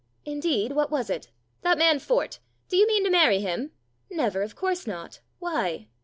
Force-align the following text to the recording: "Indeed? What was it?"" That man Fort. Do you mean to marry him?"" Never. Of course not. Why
"Indeed? 0.25 0.71
What 0.71 0.89
was 0.89 1.11
it?"" 1.11 1.29
That 1.61 1.77
man 1.77 1.99
Fort. 1.99 2.39
Do 2.69 2.75
you 2.75 2.87
mean 2.87 3.03
to 3.03 3.11
marry 3.11 3.39
him?"" 3.39 3.71
Never. 4.09 4.41
Of 4.41 4.55
course 4.55 4.87
not. 4.87 5.19
Why 5.37 5.89